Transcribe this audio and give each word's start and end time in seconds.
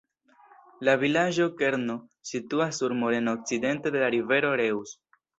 La 0.87 0.93
vilaĝo-kerno 1.01 1.95
situas 2.29 2.79
sur 2.81 2.95
moreno 3.01 3.35
okcidente 3.39 3.91
de 3.97 4.01
la 4.05 4.09
rivero 4.15 4.51
Reuss. 4.63 4.97